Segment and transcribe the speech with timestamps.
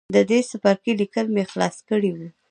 [0.15, 2.27] د دې څپرکي ليکل مې خلاص کړي وو.